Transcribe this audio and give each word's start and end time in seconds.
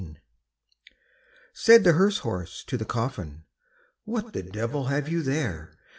Said 1.53 1.83
the 1.83 1.91
hearse 1.93 2.17
horse 2.25 2.63
to 2.63 2.75
the 2.75 2.85
coffin, 2.85 3.43
"What 4.03 4.33
the 4.33 4.41
devil 4.41 4.85
have 4.87 5.07
you 5.07 5.21
there? 5.21 5.77